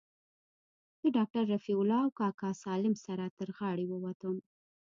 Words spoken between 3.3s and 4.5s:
تر غاړې ووتم.